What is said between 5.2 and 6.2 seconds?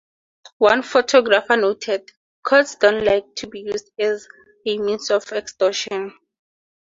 extortion.